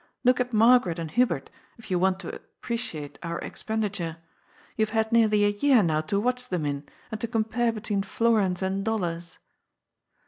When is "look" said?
0.23-0.39